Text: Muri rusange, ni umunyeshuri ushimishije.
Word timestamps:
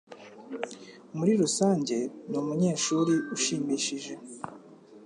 Muri 1.17 1.31
rusange, 1.41 1.97
ni 2.29 2.35
umunyeshuri 2.41 3.13
ushimishije. 3.35 4.13